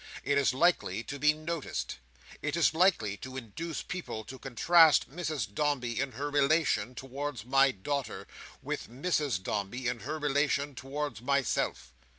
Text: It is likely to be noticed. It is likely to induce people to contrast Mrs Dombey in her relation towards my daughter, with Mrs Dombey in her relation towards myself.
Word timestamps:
It 0.23 0.39
is 0.39 0.51
likely 0.51 1.03
to 1.03 1.19
be 1.19 1.31
noticed. 1.35 1.97
It 2.41 2.55
is 2.57 2.73
likely 2.73 3.17
to 3.17 3.37
induce 3.37 3.83
people 3.83 4.23
to 4.23 4.39
contrast 4.39 5.07
Mrs 5.11 5.53
Dombey 5.53 5.99
in 5.99 6.13
her 6.13 6.31
relation 6.31 6.95
towards 6.95 7.45
my 7.45 7.69
daughter, 7.69 8.25
with 8.63 8.89
Mrs 8.89 9.43
Dombey 9.43 9.87
in 9.87 9.99
her 9.99 10.17
relation 10.17 10.73
towards 10.73 11.21
myself. 11.21 11.93